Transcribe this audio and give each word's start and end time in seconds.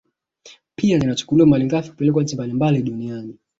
Pia 0.75 0.99
zinachukuliwa 0.99 1.47
malighafi 1.47 1.89
kupelekwa 1.89 2.23
nchi 2.23 2.35
mbalimbali 2.35 2.81
duniani 2.83 3.37